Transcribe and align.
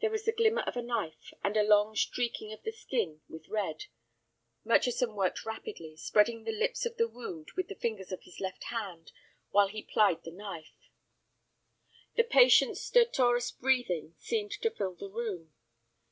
There 0.00 0.12
was 0.12 0.24
the 0.26 0.32
glimmer 0.32 0.62
of 0.62 0.76
a 0.76 0.80
knife, 0.80 1.34
and 1.42 1.56
a 1.56 1.64
long 1.64 1.96
streaking 1.96 2.52
of 2.52 2.62
the 2.62 2.70
skin 2.70 3.22
with 3.28 3.48
red. 3.48 3.86
Murchison 4.64 5.16
worked 5.16 5.44
rapidly, 5.44 5.96
spreading 5.96 6.44
the 6.44 6.52
lips 6.52 6.86
of 6.86 6.98
the 6.98 7.08
wound 7.08 7.50
with 7.56 7.66
the 7.66 7.74
fingers 7.74 8.12
of 8.12 8.22
his 8.22 8.38
left 8.38 8.62
hand 8.70 9.10
while 9.50 9.66
he 9.66 9.82
plied 9.82 10.22
the 10.22 10.30
knife. 10.30 10.88
The 12.14 12.22
patient's 12.22 12.80
stertorous 12.80 13.50
breathing 13.50 14.14
seemed 14.20 14.52
to 14.52 14.70
fill 14.70 14.94
the 14.94 15.10
room. 15.10 15.52